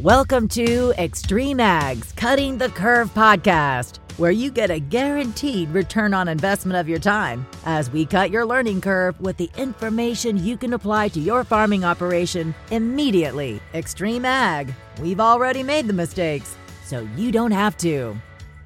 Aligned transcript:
Welcome 0.00 0.48
to 0.48 0.92
Extreme 0.98 1.58
Ag's 1.58 2.12
Cutting 2.12 2.58
the 2.58 2.68
Curve 2.68 3.08
podcast, 3.14 3.96
where 4.18 4.30
you 4.30 4.50
get 4.50 4.70
a 4.70 4.78
guaranteed 4.78 5.70
return 5.70 6.12
on 6.12 6.28
investment 6.28 6.76
of 6.76 6.86
your 6.86 6.98
time 6.98 7.46
as 7.64 7.90
we 7.90 8.04
cut 8.04 8.30
your 8.30 8.44
learning 8.44 8.82
curve 8.82 9.18
with 9.22 9.38
the 9.38 9.48
information 9.56 10.36
you 10.36 10.58
can 10.58 10.74
apply 10.74 11.08
to 11.08 11.18
your 11.18 11.44
farming 11.44 11.82
operation 11.82 12.54
immediately. 12.70 13.58
Extreme 13.72 14.26
Ag, 14.26 14.74
we've 15.00 15.18
already 15.18 15.62
made 15.62 15.86
the 15.86 15.94
mistakes, 15.94 16.58
so 16.84 17.08
you 17.16 17.32
don't 17.32 17.50
have 17.50 17.78
to. 17.78 18.14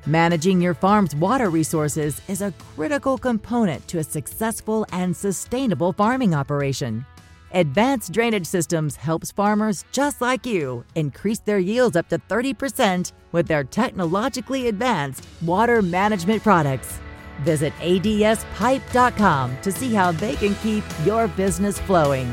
Managing 0.07 0.61
your 0.61 0.75
farm's 0.75 1.15
water 1.15 1.49
resources 1.49 2.21
is 2.27 2.43
a 2.43 2.53
critical 2.75 3.17
component 3.17 3.87
to 3.87 3.99
a 3.99 4.05
successful 4.05 4.85
and 4.91 5.17
sustainable 5.17 5.93
farming 5.93 6.35
operation. 6.35 7.07
Advanced 7.53 8.13
Drainage 8.13 8.47
Systems 8.47 8.95
helps 8.95 9.33
farmers 9.33 9.85
just 9.91 10.21
like 10.21 10.47
you 10.47 10.85
increase 10.95 11.41
their 11.41 11.59
yields 11.59 11.97
up 11.97 12.09
to 12.09 12.19
30% 12.19 13.13
with 13.33 13.49
their 13.49 13.65
technologically 13.65 14.69
advanced 14.69 15.27
water 15.43 15.83
management 15.83 16.45
products. 16.45 17.01
Visit 17.43 17.73
adspipe.com 17.81 19.57
to 19.63 19.73
see 19.73 19.93
how 19.93 20.13
they 20.13 20.37
can 20.37 20.55
keep 20.57 20.85
your 21.05 21.27
business 21.27 21.79
flowing. 21.81 22.33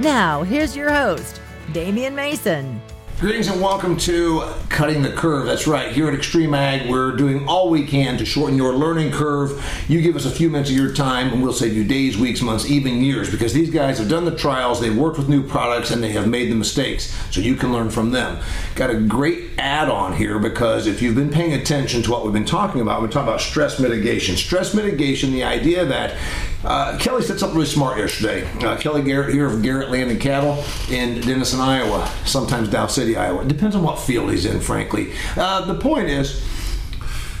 Now, 0.00 0.42
here's 0.42 0.76
your 0.76 0.90
host, 0.90 1.40
Damian 1.72 2.16
Mason. 2.16 2.80
Greetings 3.20 3.46
and 3.46 3.60
welcome 3.60 3.96
to 3.96 4.42
Cutting 4.68 5.02
the 5.02 5.12
Curve. 5.12 5.46
That's 5.46 5.68
right. 5.68 5.92
Here 5.92 6.08
at 6.08 6.14
Extreme 6.14 6.52
Ag, 6.52 6.90
we're 6.90 7.12
doing 7.12 7.46
all 7.46 7.70
we 7.70 7.86
can 7.86 8.18
to 8.18 8.26
shorten 8.26 8.56
your 8.56 8.74
learning 8.74 9.12
curve. 9.12 9.64
You 9.88 10.02
give 10.02 10.16
us 10.16 10.26
a 10.26 10.30
few 10.32 10.50
minutes 10.50 10.68
of 10.68 10.76
your 10.76 10.92
time, 10.92 11.32
and 11.32 11.40
we'll 11.40 11.52
save 11.52 11.76
you 11.76 11.84
days, 11.84 12.18
weeks, 12.18 12.42
months, 12.42 12.68
even 12.68 13.02
years 13.04 13.30
because 13.30 13.52
these 13.52 13.70
guys 13.70 13.98
have 13.98 14.08
done 14.08 14.24
the 14.24 14.34
trials, 14.34 14.80
they've 14.80 14.94
worked 14.94 15.16
with 15.16 15.28
new 15.28 15.46
products, 15.46 15.92
and 15.92 16.02
they 16.02 16.10
have 16.10 16.26
made 16.26 16.50
the 16.50 16.56
mistakes. 16.56 17.14
So 17.30 17.40
you 17.40 17.54
can 17.54 17.72
learn 17.72 17.88
from 17.88 18.10
them. 18.10 18.42
Got 18.74 18.90
a 18.90 18.96
great 18.96 19.52
add 19.58 19.88
on 19.88 20.14
here 20.14 20.40
because 20.40 20.88
if 20.88 21.00
you've 21.00 21.14
been 21.14 21.30
paying 21.30 21.54
attention 21.54 22.02
to 22.02 22.10
what 22.10 22.24
we've 22.24 22.32
been 22.32 22.44
talking 22.44 22.80
about, 22.80 23.00
we're 23.00 23.06
talking 23.06 23.28
about 23.28 23.40
stress 23.40 23.78
mitigation. 23.78 24.36
Stress 24.36 24.74
mitigation, 24.74 25.30
the 25.30 25.44
idea 25.44 25.84
that 25.84 26.16
uh, 26.64 26.98
Kelly 26.98 27.22
said 27.22 27.38
something 27.38 27.56
really 27.56 27.68
smart 27.68 27.98
yesterday. 27.98 28.46
Uh, 28.64 28.76
Kelly 28.76 29.02
Garrett 29.02 29.34
here 29.34 29.46
of 29.46 29.62
Garrett 29.62 29.90
Land 29.90 30.10
and 30.10 30.20
Cattle 30.20 30.64
in 30.90 31.20
Denison, 31.20 31.60
Iowa, 31.60 32.10
sometimes 32.24 32.68
Dow 32.68 32.86
City, 32.86 33.16
Iowa. 33.16 33.42
It 33.42 33.48
depends 33.48 33.76
on 33.76 33.82
what 33.82 33.98
field 33.98 34.30
he's 34.30 34.46
in, 34.46 34.60
frankly. 34.60 35.12
Uh, 35.36 35.66
the 35.66 35.78
point 35.78 36.08
is, 36.08 36.46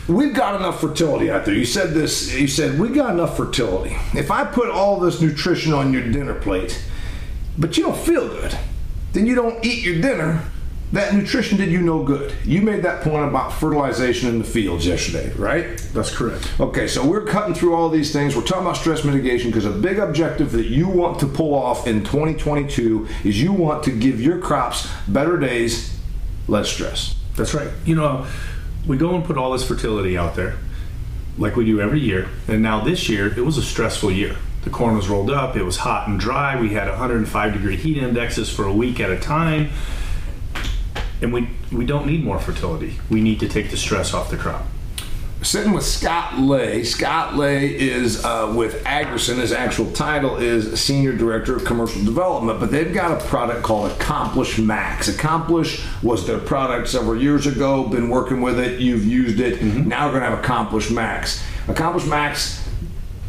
we've 0.08 0.34
got 0.34 0.56
enough 0.56 0.80
fertility 0.80 1.30
out 1.30 1.44
there. 1.44 1.54
You 1.54 1.64
said 1.64 1.94
this, 1.94 2.34
you 2.38 2.48
said, 2.48 2.78
we 2.78 2.90
got 2.90 3.14
enough 3.14 3.36
fertility. 3.36 3.96
If 4.12 4.30
I 4.30 4.44
put 4.44 4.68
all 4.68 5.00
this 5.00 5.20
nutrition 5.20 5.72
on 5.72 5.92
your 5.92 6.10
dinner 6.10 6.34
plate, 6.34 6.84
but 7.58 7.76
you 7.76 7.84
don't 7.84 7.96
feel 7.96 8.28
good, 8.28 8.56
then 9.12 9.26
you 9.26 9.34
don't 9.34 9.64
eat 9.64 9.84
your 9.84 10.00
dinner 10.00 10.42
that 10.94 11.12
nutrition 11.12 11.58
did 11.58 11.70
you 11.70 11.82
no 11.82 12.04
good. 12.04 12.32
You 12.44 12.62
made 12.62 12.82
that 12.84 13.02
point 13.02 13.24
about 13.24 13.52
fertilization 13.52 14.28
in 14.28 14.38
the 14.38 14.44
fields 14.44 14.86
yesterday, 14.86 15.32
right? 15.32 15.76
That's 15.92 16.14
correct. 16.14 16.52
Okay, 16.60 16.86
so 16.86 17.04
we're 17.04 17.24
cutting 17.24 17.52
through 17.52 17.74
all 17.74 17.88
these 17.88 18.12
things. 18.12 18.36
We're 18.36 18.42
talking 18.42 18.62
about 18.62 18.76
stress 18.76 19.02
mitigation 19.02 19.50
because 19.50 19.64
a 19.64 19.72
big 19.72 19.98
objective 19.98 20.52
that 20.52 20.66
you 20.66 20.88
want 20.88 21.18
to 21.18 21.26
pull 21.26 21.52
off 21.52 21.88
in 21.88 22.04
2022 22.04 23.08
is 23.24 23.42
you 23.42 23.52
want 23.52 23.82
to 23.84 23.90
give 23.90 24.20
your 24.20 24.38
crops 24.38 24.88
better 25.08 25.36
days, 25.36 25.98
less 26.46 26.68
stress. 26.68 27.16
That's 27.36 27.54
right. 27.54 27.70
You 27.84 27.96
know, 27.96 28.26
we 28.86 28.96
go 28.96 29.16
and 29.16 29.24
put 29.24 29.36
all 29.36 29.50
this 29.50 29.66
fertility 29.66 30.16
out 30.16 30.36
there 30.36 30.58
like 31.38 31.56
we 31.56 31.64
do 31.64 31.80
every 31.80 31.98
year, 31.98 32.28
and 32.46 32.62
now 32.62 32.80
this 32.80 33.08
year 33.08 33.36
it 33.36 33.44
was 33.44 33.58
a 33.58 33.62
stressful 33.62 34.12
year. 34.12 34.36
The 34.62 34.70
corn 34.70 34.96
was 34.96 35.08
rolled 35.08 35.30
up, 35.30 35.56
it 35.56 35.64
was 35.64 35.78
hot 35.78 36.06
and 36.06 36.20
dry. 36.20 36.58
We 36.58 36.70
had 36.70 36.88
105 36.88 37.52
degree 37.52 37.76
heat 37.76 37.98
indexes 37.98 38.48
for 38.48 38.64
a 38.64 38.72
week 38.72 39.00
at 39.00 39.10
a 39.10 39.18
time 39.18 39.70
and 41.24 41.32
we 41.32 41.48
we 41.72 41.86
don't 41.86 42.06
need 42.06 42.22
more 42.22 42.38
fertility. 42.38 42.98
We 43.08 43.20
need 43.22 43.40
to 43.40 43.48
take 43.48 43.70
the 43.70 43.76
stress 43.76 44.12
off 44.12 44.30
the 44.30 44.36
crop. 44.36 44.62
Sitting 45.42 45.72
with 45.72 45.84
Scott 45.84 46.38
Lay. 46.38 46.84
Scott 46.84 47.34
Lay 47.34 47.66
is 47.66 48.24
uh, 48.24 48.52
with 48.56 48.82
Agricen. 48.84 49.38
His 49.38 49.52
actual 49.52 49.90
title 49.92 50.36
is 50.36 50.80
Senior 50.80 51.14
Director 51.14 51.56
of 51.56 51.64
Commercial 51.64 52.02
Development, 52.04 52.60
but 52.60 52.70
they've 52.70 52.94
got 52.94 53.10
a 53.10 53.24
product 53.26 53.62
called 53.62 53.90
Accomplish 53.92 54.58
Max. 54.58 55.08
Accomplish 55.08 55.84
was 56.02 56.26
their 56.26 56.38
product 56.38 56.88
several 56.88 57.20
years 57.20 57.46
ago. 57.46 57.84
Been 57.84 58.08
working 58.08 58.40
with 58.40 58.58
it. 58.58 58.80
You've 58.80 59.04
used 59.04 59.40
it. 59.40 59.60
Mm-hmm. 59.60 59.88
Now 59.88 60.06
we're 60.06 60.12
going 60.12 60.24
to 60.24 60.30
have 60.30 60.38
Accomplish 60.38 60.90
Max. 60.90 61.42
Accomplish 61.68 62.06
Max. 62.06 62.66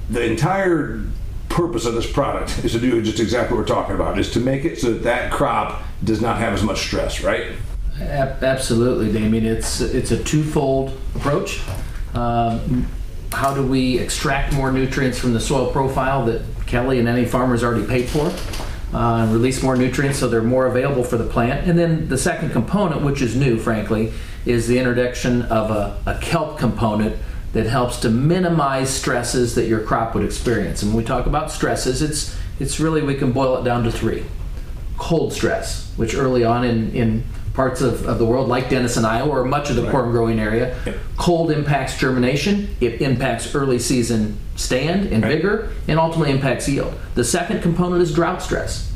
The 0.10 0.24
entire 0.24 1.02
purpose 1.50 1.86
of 1.86 1.96
this 1.96 2.10
product 2.10 2.64
is 2.64 2.74
to 2.74 2.80
do 2.80 3.02
just 3.02 3.20
exactly 3.20 3.58
what 3.58 3.62
we're 3.62 3.76
talking 3.76 3.96
about. 3.96 4.20
Is 4.20 4.32
to 4.34 4.40
make 4.40 4.64
it 4.64 4.80
so 4.80 4.94
that 4.94 5.04
that 5.04 5.32
crop 5.32 5.82
does 6.04 6.22
not 6.22 6.38
have 6.38 6.54
as 6.54 6.64
much 6.64 6.80
stress. 6.80 7.22
Right 7.22 7.56
Absolutely, 8.00 9.12
Damian. 9.12 9.46
It's 9.46 9.80
it's 9.82 10.12
a 10.12 10.22
twofold 10.24 10.98
approach. 11.16 11.62
Um, 12.14 12.88
how 13.32 13.54
do 13.54 13.66
we 13.66 14.00
extract 14.00 14.54
more 14.54 14.72
nutrients 14.72 15.20
from 15.20 15.34
the 15.34 15.40
soil 15.40 15.72
profile 15.72 16.26
that 16.26 16.42
Kelly 16.68 17.00
and 17.00 17.08
any 17.08 17.26
farmers 17.26 17.64
already 17.64 17.86
paid 17.86 18.08
for? 18.10 18.34
Uh, 18.94 19.24
and 19.24 19.34
release 19.34 19.62
more 19.62 19.76
nutrients 19.76 20.20
so 20.20 20.28
they're 20.28 20.42
more 20.42 20.68
available 20.68 21.04
for 21.04 21.18
the 21.18 21.26
plant. 21.26 21.68
And 21.68 21.78
then 21.78 22.08
the 22.08 22.18
second 22.18 22.52
component, 22.52 23.02
which 23.02 23.22
is 23.22 23.36
new, 23.36 23.58
frankly, 23.60 24.14
is 24.46 24.68
the 24.68 24.78
introduction 24.78 25.42
of 25.44 25.70
a, 25.72 26.00
a 26.06 26.18
kelp 26.20 26.58
component 26.58 27.18
that 27.52 27.66
helps 27.66 28.00
to 28.02 28.10
minimize 28.10 28.90
stresses 28.90 29.56
that 29.56 29.66
your 29.68 29.82
crop 29.82 30.16
would 30.16 30.24
experience. 30.24 30.82
And 30.82 30.94
when 30.94 31.04
we 31.04 31.08
talk 31.08 31.26
about 31.26 31.52
stresses, 31.52 32.02
it's 32.02 32.38
it's 32.60 32.80
really 32.80 33.02
we 33.02 33.16
can 33.16 33.32
boil 33.32 33.58
it 33.58 33.64
down 33.64 33.84
to 33.84 33.92
three. 33.92 34.26
Cold 34.98 35.34
stress, 35.34 35.92
which 35.98 36.16
early 36.16 36.46
on 36.46 36.64
in, 36.64 36.94
in 36.94 37.24
parts 37.56 37.82
of, 37.82 38.06
of 38.06 38.20
the 38.20 38.26
world, 38.26 38.48
like 38.48 38.70
Dennis 38.70 38.96
Denison, 38.96 39.06
Iowa, 39.06 39.30
or 39.30 39.46
much 39.46 39.70
of 39.70 39.76
the 39.76 39.84
right. 39.84 39.92
corn 39.92 40.12
growing 40.12 40.40
area. 40.40 40.78
Yep. 40.86 40.98
Cold 41.18 41.52
impacts 41.52 41.98
germination, 41.98 42.76
it 42.82 43.02
impacts 43.02 43.56
early 43.56 43.80
season 43.80 44.38
stand 44.56 45.08
and 45.08 45.24
right. 45.24 45.38
vigor, 45.38 45.72
and 45.88 46.00
ultimately 46.00 46.32
impacts 46.32 46.68
yield. 46.68 46.94
The 47.16 47.24
second 47.24 47.62
component 47.62 48.02
is 48.02 48.14
drought 48.14 48.42
stress. 48.42 48.92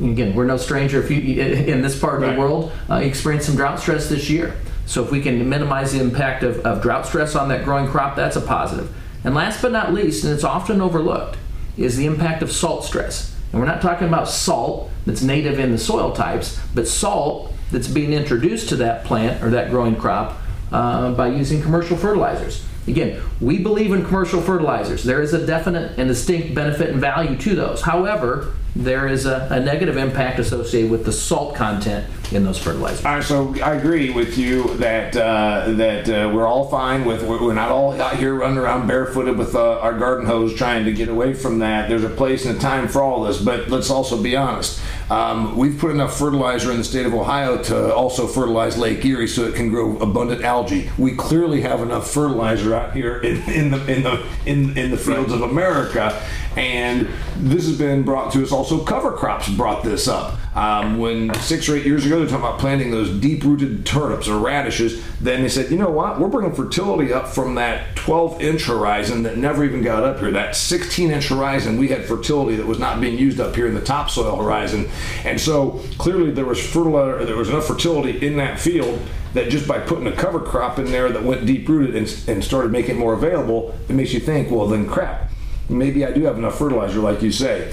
Again, 0.00 0.34
we're 0.34 0.46
no 0.46 0.56
stranger 0.56 1.00
if 1.02 1.10
you 1.10 1.40
in 1.40 1.82
this 1.82 1.98
part 1.98 2.16
of 2.16 2.22
right. 2.22 2.34
the 2.34 2.40
world 2.40 2.72
uh, 2.90 2.96
experience 2.96 3.46
some 3.46 3.54
drought 3.54 3.78
stress 3.78 4.08
this 4.08 4.28
year. 4.28 4.56
So 4.86 5.02
if 5.02 5.10
we 5.10 5.22
can 5.22 5.48
minimize 5.48 5.92
the 5.92 6.00
impact 6.00 6.42
of, 6.42 6.58
of 6.60 6.82
drought 6.82 7.06
stress 7.06 7.34
on 7.34 7.48
that 7.48 7.64
growing 7.64 7.86
crop, 7.86 8.16
that's 8.16 8.36
a 8.36 8.40
positive. 8.40 8.94
And 9.22 9.34
last 9.34 9.62
but 9.62 9.72
not 9.72 9.94
least, 9.94 10.24
and 10.24 10.32
it's 10.32 10.44
often 10.44 10.80
overlooked, 10.80 11.38
is 11.76 11.96
the 11.96 12.06
impact 12.06 12.42
of 12.42 12.52
salt 12.52 12.84
stress. 12.84 13.33
And 13.54 13.60
we're 13.60 13.68
not 13.68 13.80
talking 13.80 14.08
about 14.08 14.28
salt 14.28 14.90
that's 15.06 15.22
native 15.22 15.60
in 15.60 15.70
the 15.70 15.78
soil 15.78 16.10
types, 16.10 16.58
but 16.74 16.88
salt 16.88 17.52
that's 17.70 17.86
being 17.86 18.12
introduced 18.12 18.68
to 18.70 18.76
that 18.76 19.04
plant 19.04 19.44
or 19.44 19.50
that 19.50 19.70
growing 19.70 19.94
crop 19.94 20.36
uh, 20.72 21.12
by 21.12 21.28
using 21.28 21.62
commercial 21.62 21.96
fertilizers. 21.96 22.66
Again, 22.88 23.22
we 23.40 23.58
believe 23.58 23.92
in 23.92 24.04
commercial 24.04 24.42
fertilizers. 24.42 25.04
There 25.04 25.22
is 25.22 25.34
a 25.34 25.46
definite 25.46 25.96
and 26.00 26.08
distinct 26.08 26.52
benefit 26.52 26.90
and 26.90 27.00
value 27.00 27.36
to 27.36 27.54
those. 27.54 27.82
However, 27.82 28.54
there 28.74 29.06
is 29.06 29.24
a, 29.24 29.46
a, 29.52 29.60
negative 29.60 29.96
impact 29.96 30.40
associated 30.40 30.90
with 30.90 31.04
the 31.04 31.12
salt 31.12 31.54
content 31.54 32.10
in 32.32 32.44
those 32.44 32.58
fertilizers. 32.58 33.04
All 33.04 33.14
right, 33.14 33.24
so 33.24 33.54
I 33.62 33.74
agree 33.74 34.10
with 34.10 34.38
you 34.38 34.74
that 34.76 35.16
uh, 35.16 35.72
that 35.72 36.08
uh, 36.08 36.30
we're 36.34 36.46
all 36.46 36.68
fine 36.68 37.04
with 37.04 37.22
we're 37.22 37.54
not 37.54 37.70
all 37.70 38.00
out 38.00 38.16
here 38.16 38.34
running 38.34 38.58
around 38.58 38.86
barefooted 38.86 39.36
with 39.36 39.54
uh, 39.54 39.78
our 39.80 39.98
garden 39.98 40.26
hose 40.26 40.54
trying 40.54 40.84
to 40.84 40.92
get 40.92 41.08
away 41.08 41.34
from 41.34 41.58
that. 41.60 41.88
There's 41.88 42.04
a 42.04 42.10
place 42.10 42.44
and 42.46 42.56
a 42.56 42.60
time 42.60 42.88
for 42.88 43.02
all 43.02 43.24
this, 43.24 43.40
but 43.40 43.68
let's 43.68 43.90
also 43.90 44.22
be 44.22 44.36
honest. 44.36 44.80
Um, 45.10 45.56
we've 45.56 45.78
put 45.78 45.90
enough 45.90 46.18
fertilizer 46.18 46.70
in 46.70 46.78
the 46.78 46.84
state 46.84 47.04
of 47.04 47.14
Ohio 47.14 47.62
to 47.64 47.94
also 47.94 48.26
fertilize 48.26 48.78
Lake 48.78 49.04
Erie 49.04 49.28
so 49.28 49.44
it 49.44 49.54
can 49.54 49.68
grow 49.68 49.98
abundant 49.98 50.42
algae. 50.42 50.90
We 50.96 51.14
clearly 51.14 51.60
have 51.60 51.82
enough 51.82 52.10
fertilizer 52.10 52.74
out 52.74 52.94
here 52.94 53.18
in, 53.20 53.42
in 53.50 53.70
the 53.70 53.92
in 53.92 54.02
the 54.02 54.26
in, 54.46 54.78
in 54.78 54.90
the 54.90 54.96
fields 54.96 55.32
of 55.32 55.42
America 55.42 56.22
and 56.56 57.08
this 57.36 57.66
has 57.66 57.76
been 57.76 58.02
brought 58.02 58.32
to 58.32 58.42
us. 58.42 58.52
Also, 58.52 58.84
cover 58.84 59.12
crops 59.12 59.48
brought 59.48 59.82
this 59.82 60.06
up. 60.08 60.38
Um, 60.54 60.98
when 60.98 61.34
six 61.34 61.68
or 61.68 61.76
eight 61.76 61.84
years 61.84 62.06
ago, 62.06 62.16
they 62.16 62.22
were 62.22 62.28
talking 62.28 62.44
about 62.44 62.60
planting 62.60 62.90
those 62.90 63.10
deep-rooted 63.10 63.84
turnips 63.84 64.28
or 64.28 64.38
radishes. 64.38 65.04
Then 65.18 65.42
they 65.42 65.48
said, 65.48 65.70
you 65.70 65.76
know 65.76 65.90
what? 65.90 66.20
We're 66.20 66.28
bringing 66.28 66.54
fertility 66.54 67.12
up 67.12 67.28
from 67.28 67.56
that 67.56 67.96
12-inch 67.96 68.64
horizon 68.66 69.24
that 69.24 69.36
never 69.36 69.64
even 69.64 69.82
got 69.82 70.04
up 70.04 70.20
here. 70.20 70.30
That 70.30 70.54
16-inch 70.54 71.28
horizon, 71.28 71.78
we 71.78 71.88
had 71.88 72.04
fertility 72.04 72.56
that 72.56 72.66
was 72.66 72.78
not 72.78 73.00
being 73.00 73.18
used 73.18 73.40
up 73.40 73.56
here 73.56 73.66
in 73.66 73.74
the 73.74 73.80
topsoil 73.80 74.36
horizon. 74.36 74.88
And 75.24 75.40
so 75.40 75.80
clearly, 75.98 76.30
there 76.30 76.44
was 76.44 76.64
fertilizer. 76.64 77.24
There 77.24 77.36
was 77.36 77.48
enough 77.48 77.66
fertility 77.66 78.24
in 78.24 78.36
that 78.36 78.60
field 78.60 79.00
that 79.34 79.50
just 79.50 79.66
by 79.66 79.80
putting 79.80 80.06
a 80.06 80.12
cover 80.12 80.38
crop 80.38 80.78
in 80.78 80.84
there 80.86 81.10
that 81.10 81.24
went 81.24 81.44
deep-rooted 81.46 81.96
and, 81.96 82.28
and 82.28 82.44
started 82.44 82.70
making 82.70 82.96
it 82.96 82.98
more 82.98 83.14
available, 83.14 83.74
it 83.88 83.94
makes 83.94 84.12
you 84.12 84.20
think, 84.20 84.50
well, 84.50 84.68
then 84.68 84.88
crap 84.88 85.30
maybe 85.68 86.04
I 86.04 86.12
do 86.12 86.24
have 86.24 86.38
enough 86.38 86.58
fertilizer, 86.58 87.00
like 87.00 87.22
you 87.22 87.32
say. 87.32 87.72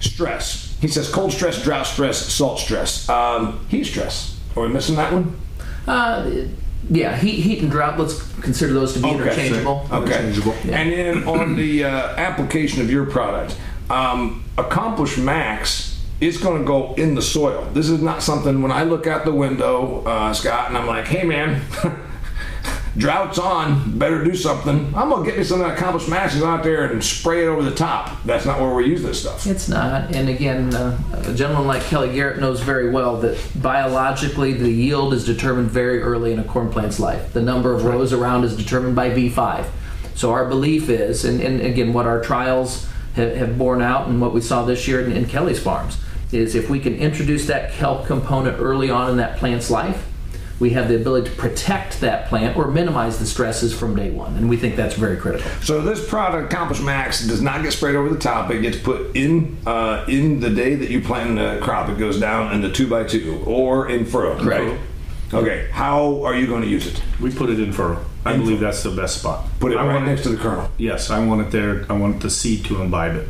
Stress. 0.00 0.71
He 0.82 0.88
says 0.88 1.08
cold 1.08 1.32
stress, 1.32 1.62
drought 1.62 1.86
stress, 1.86 2.18
salt 2.18 2.58
stress, 2.58 3.08
um, 3.08 3.64
heat 3.68 3.84
stress. 3.84 4.36
Are 4.56 4.64
we 4.64 4.68
missing 4.68 4.96
that 4.96 5.12
one? 5.12 5.40
Uh, 5.86 6.48
yeah, 6.90 7.16
heat, 7.16 7.40
heat 7.40 7.62
and 7.62 7.70
drought. 7.70 8.00
Let's 8.00 8.20
consider 8.40 8.72
those 8.72 8.92
to 8.94 8.98
be 8.98 9.08
okay, 9.08 9.18
interchangeable. 9.18 9.86
Okay. 9.92 10.26
Interchangeable. 10.26 10.56
Yeah. 10.64 10.80
And 10.80 10.92
then 10.92 11.28
on 11.28 11.54
the 11.54 11.84
uh, 11.84 12.16
application 12.16 12.82
of 12.82 12.90
your 12.90 13.06
product, 13.06 13.56
um, 13.90 14.44
Accomplish 14.58 15.16
Max 15.16 15.92
it's 16.22 16.36
going 16.38 16.60
to 16.60 16.64
go 16.64 16.94
in 16.94 17.16
the 17.16 17.22
soil. 17.22 17.68
This 17.72 17.88
is 17.88 18.00
not 18.00 18.22
something 18.22 18.62
when 18.62 18.70
I 18.70 18.84
look 18.84 19.08
out 19.08 19.24
the 19.24 19.32
window, 19.32 20.04
uh, 20.04 20.32
Scott, 20.32 20.68
and 20.68 20.78
I'm 20.78 20.86
like, 20.86 21.06
hey 21.08 21.24
man, 21.24 21.62
drought's 22.96 23.38
on, 23.38 23.98
better 23.98 24.22
do 24.22 24.34
something. 24.34 24.92
I'm 24.94 25.08
going 25.08 25.24
to 25.24 25.30
get 25.30 25.38
me 25.38 25.44
some 25.44 25.62
accomplished 25.62 26.08
max 26.08 26.34
and 26.34 26.42
go 26.42 26.48
out 26.48 26.62
there 26.62 26.84
and 26.84 27.02
spray 27.02 27.44
it 27.44 27.48
over 27.48 27.62
the 27.62 27.74
top. 27.74 28.22
That's 28.24 28.44
not 28.44 28.60
where 28.60 28.74
we 28.74 28.86
use 28.86 29.02
this 29.02 29.20
stuff. 29.20 29.46
It's 29.46 29.68
not. 29.68 30.14
And 30.14 30.28
again, 30.28 30.74
uh, 30.74 30.98
a 31.26 31.34
gentleman 31.34 31.66
like 31.66 31.82
Kelly 31.84 32.12
Garrett 32.12 32.40
knows 32.40 32.60
very 32.60 32.90
well 32.90 33.16
that 33.20 33.38
biologically 33.62 34.52
the 34.52 34.70
yield 34.70 35.14
is 35.14 35.24
determined 35.24 35.70
very 35.70 36.02
early 36.02 36.32
in 36.32 36.38
a 36.38 36.44
corn 36.44 36.70
plant's 36.70 37.00
life. 37.00 37.32
The 37.32 37.42
number 37.42 37.72
of 37.72 37.84
rows 37.84 38.12
around 38.12 38.44
is 38.44 38.56
determined 38.56 38.94
by 38.94 39.10
V5. 39.10 39.66
So 40.14 40.32
our 40.32 40.46
belief 40.46 40.88
is, 40.88 41.24
and, 41.24 41.40
and 41.40 41.60
again, 41.62 41.92
what 41.92 42.06
our 42.06 42.22
trials 42.22 42.88
have, 43.14 43.34
have 43.36 43.58
borne 43.58 43.82
out 43.82 44.08
and 44.08 44.20
what 44.20 44.34
we 44.34 44.40
saw 44.40 44.64
this 44.64 44.86
year 44.86 45.00
in, 45.00 45.12
in 45.12 45.26
Kelly's 45.26 45.60
farms, 45.60 45.98
is 46.30 46.54
if 46.54 46.70
we 46.70 46.80
can 46.80 46.94
introduce 46.96 47.46
that 47.46 47.72
kelp 47.72 48.06
component 48.06 48.58
early 48.58 48.90
on 48.90 49.10
in 49.10 49.16
that 49.18 49.38
plant's 49.38 49.70
life, 49.70 50.06
we 50.62 50.70
have 50.70 50.86
the 50.86 50.94
ability 50.94 51.28
to 51.28 51.36
protect 51.36 52.00
that 52.00 52.28
plant 52.28 52.56
or 52.56 52.68
minimize 52.68 53.18
the 53.18 53.26
stresses 53.26 53.76
from 53.76 53.96
day 53.96 54.10
one. 54.10 54.36
And 54.36 54.48
we 54.48 54.56
think 54.56 54.76
that's 54.76 54.94
very 54.94 55.16
critical. 55.16 55.50
So 55.60 55.82
this 55.82 56.08
product, 56.08 56.52
Accomplish 56.52 56.80
Max, 56.80 57.26
does 57.26 57.42
not 57.42 57.64
get 57.64 57.72
sprayed 57.72 57.96
over 57.96 58.08
the 58.08 58.18
top. 58.18 58.48
It 58.52 58.62
gets 58.62 58.78
put 58.78 59.16
in 59.16 59.58
uh, 59.66 60.04
in 60.06 60.38
the 60.38 60.50
day 60.50 60.76
that 60.76 60.88
you 60.88 61.00
plant 61.00 61.34
the 61.34 61.58
crop. 61.60 61.88
It 61.88 61.98
goes 61.98 62.20
down 62.20 62.54
in 62.54 62.60
the 62.60 62.70
two 62.70 62.88
by 62.88 63.02
two 63.02 63.42
or 63.44 63.90
in 63.90 64.06
furrow. 64.06 64.40
Right. 64.40 64.78
Okay. 65.34 65.68
How 65.72 66.22
are 66.22 66.36
you 66.36 66.46
going 66.46 66.62
to 66.62 66.68
use 66.68 66.86
it? 66.86 67.02
We 67.20 67.34
put 67.34 67.50
it 67.50 67.58
in 67.58 67.72
furrow. 67.72 68.04
I 68.24 68.36
believe 68.36 68.60
that's 68.60 68.84
the 68.84 68.92
best 68.92 69.18
spot. 69.18 69.44
Put 69.58 69.72
it 69.72 69.78
I 69.78 69.84
right 69.84 69.94
want 69.94 70.06
next 70.06 70.22
to 70.22 70.28
the 70.28 70.36
kernel. 70.36 70.70
Yes, 70.78 71.10
I 71.10 71.24
want 71.26 71.40
it 71.40 71.50
there. 71.50 71.86
I 71.88 71.94
want 71.94 72.22
the 72.22 72.30
seed 72.30 72.64
to 72.66 72.80
imbibe 72.80 73.16
it. 73.16 73.28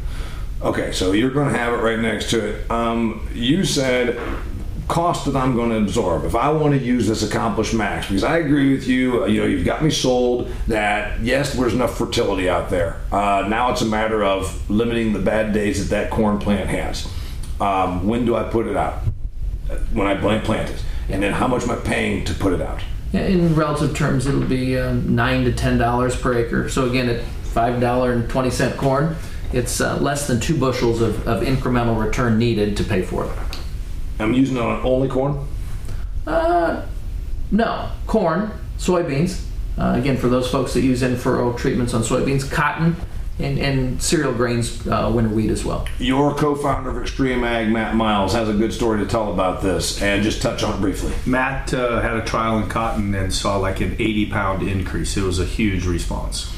Okay, 0.61 0.93
so 0.93 1.13
you're 1.13 1.31
going 1.31 1.51
to 1.51 1.59
have 1.59 1.73
it 1.73 1.79
right 1.79 1.99
next 1.99 2.29
to 2.31 2.47
it. 2.47 2.71
Um, 2.71 3.27
you 3.33 3.65
said 3.65 4.21
cost 4.89 5.25
that 5.27 5.37
I'm 5.37 5.55
going 5.55 5.71
to 5.71 5.77
absorb 5.77 6.25
if 6.25 6.35
I 6.35 6.51
want 6.51 6.79
to 6.79 6.85
use 6.85 7.07
this 7.07 7.23
accomplished 7.23 7.73
Max 7.73 8.09
because 8.09 8.25
I 8.25 8.39
agree 8.39 8.73
with 8.73 8.87
you. 8.87 9.27
You 9.27 9.41
know, 9.41 9.47
you've 9.47 9.65
got 9.65 9.83
me 9.83 9.91
sold 9.91 10.51
that 10.69 11.21
yes, 11.21 11.55
there's 11.55 11.75
enough 11.75 11.97
fertility 11.97 12.49
out 12.49 12.69
there. 12.71 13.01
Uh, 13.11 13.47
now 13.49 13.71
it's 13.71 13.81
a 13.81 13.87
matter 13.87 14.23
of 14.25 14.69
limiting 14.71 15.13
the 15.13 15.19
bad 15.19 15.53
days 15.53 15.89
that 15.89 15.95
that 15.95 16.11
corn 16.11 16.39
plant 16.39 16.69
has. 16.69 17.09
Um, 17.61 18.07
when 18.07 18.25
do 18.25 18.35
I 18.35 18.43
put 18.45 18.67
it 18.67 18.77
out? 18.77 19.03
When 19.93 20.07
I 20.07 20.17
plant 20.17 20.69
it, 20.71 20.85
and 21.09 21.23
then 21.23 21.33
how 21.33 21.47
much 21.47 21.63
am 21.63 21.71
I 21.71 21.77
paying 21.77 22.25
to 22.27 22.35
put 22.35 22.53
it 22.53 22.61
out? 22.61 22.83
In 23.13 23.55
relative 23.55 23.97
terms, 23.97 24.27
it'll 24.27 24.41
be 24.41 24.79
um, 24.79 25.15
nine 25.15 25.45
to 25.45 25.53
ten 25.53 25.79
dollars 25.79 26.15
per 26.17 26.35
acre. 26.35 26.69
So 26.69 26.89
again, 26.89 27.09
at 27.09 27.23
five 27.23 27.81
dollar 27.81 28.13
and 28.13 28.29
twenty 28.29 28.51
cent 28.51 28.77
corn, 28.77 29.17
it's 29.53 29.81
uh, 29.81 29.97
less 29.99 30.27
than 30.27 30.41
two 30.41 30.59
bushels 30.59 31.01
of, 31.01 31.27
of 31.27 31.43
incremental 31.43 32.03
return 32.03 32.39
needed 32.39 32.77
to 32.79 32.85
pay 32.85 33.03
for 33.03 33.27
it. 33.27 33.33
I'm 34.23 34.33
using 34.33 34.57
it 34.57 34.63
on 34.63 34.85
only 34.85 35.09
corn. 35.09 35.47
Uh, 36.27 36.87
no, 37.51 37.91
corn, 38.07 38.51
soybeans. 38.79 39.45
Uh, 39.79 39.95
again, 39.99 40.17
for 40.17 40.29
those 40.29 40.51
folks 40.51 40.75
that 40.75 40.83
use 40.83 41.03
in-furrow 41.03 41.53
treatments 41.55 41.95
on 41.95 42.03
soybeans, 42.03 42.51
cotton, 42.51 42.95
and, 43.39 43.59
and 43.59 44.03
cereal 44.03 44.33
grains, 44.33 44.87
uh, 44.87 45.11
winter 45.13 45.35
wheat 45.35 45.51
as 45.51 45.65
well. 45.65 45.87
Your 45.99 46.35
co-founder 46.35 46.91
of 46.91 46.99
Extreme 46.99 47.43
Ag, 47.45 47.71
Matt 47.71 47.95
Miles, 47.95 48.35
has 48.35 48.49
a 48.49 48.53
good 48.53 48.73
story 48.73 49.01
to 49.01 49.07
tell 49.07 49.33
about 49.33 49.63
this, 49.63 50.01
and 50.03 50.23
just 50.23 50.43
touch 50.43 50.63
on 50.63 50.77
it 50.77 50.81
briefly. 50.81 51.13
Matt 51.27 51.73
uh, 51.73 52.01
had 52.01 52.17
a 52.17 52.25
trial 52.25 52.59
in 52.59 52.69
cotton 52.69 53.15
and 53.15 53.33
saw 53.33 53.57
like 53.57 53.81
an 53.81 53.97
80 53.99 54.27
pound 54.27 54.63
increase. 54.63 55.17
It 55.17 55.23
was 55.23 55.39
a 55.39 55.47
huge 55.47 55.87
response. 55.87 56.53